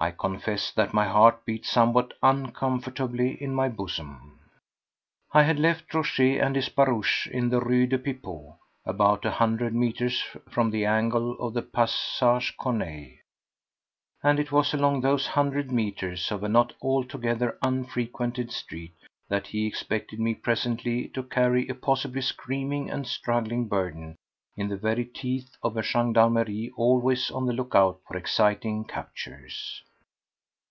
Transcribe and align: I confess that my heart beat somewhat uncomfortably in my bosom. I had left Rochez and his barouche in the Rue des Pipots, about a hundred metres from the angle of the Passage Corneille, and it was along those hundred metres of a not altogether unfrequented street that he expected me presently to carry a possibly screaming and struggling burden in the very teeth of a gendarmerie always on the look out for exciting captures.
I 0.00 0.10
confess 0.10 0.70
that 0.72 0.92
my 0.92 1.06
heart 1.08 1.46
beat 1.46 1.64
somewhat 1.64 2.12
uncomfortably 2.22 3.42
in 3.42 3.54
my 3.54 3.70
bosom. 3.70 4.38
I 5.32 5.44
had 5.44 5.58
left 5.58 5.94
Rochez 5.94 6.42
and 6.42 6.54
his 6.54 6.68
barouche 6.68 7.26
in 7.28 7.48
the 7.48 7.58
Rue 7.58 7.86
des 7.86 7.96
Pipots, 7.96 8.58
about 8.84 9.24
a 9.24 9.30
hundred 9.30 9.74
metres 9.74 10.22
from 10.50 10.70
the 10.70 10.84
angle 10.84 11.38
of 11.40 11.54
the 11.54 11.62
Passage 11.62 12.54
Corneille, 12.58 13.12
and 14.22 14.38
it 14.38 14.52
was 14.52 14.74
along 14.74 15.00
those 15.00 15.28
hundred 15.28 15.72
metres 15.72 16.30
of 16.30 16.42
a 16.44 16.50
not 16.50 16.74
altogether 16.82 17.56
unfrequented 17.62 18.52
street 18.52 18.92
that 19.30 19.46
he 19.46 19.64
expected 19.66 20.20
me 20.20 20.34
presently 20.34 21.08
to 21.14 21.22
carry 21.22 21.66
a 21.66 21.74
possibly 21.74 22.20
screaming 22.20 22.90
and 22.90 23.06
struggling 23.06 23.68
burden 23.68 24.16
in 24.54 24.68
the 24.68 24.76
very 24.76 25.06
teeth 25.06 25.56
of 25.62 25.78
a 25.78 25.82
gendarmerie 25.82 26.70
always 26.76 27.30
on 27.30 27.46
the 27.46 27.52
look 27.54 27.74
out 27.74 27.98
for 28.06 28.18
exciting 28.18 28.84
captures. 28.84 29.82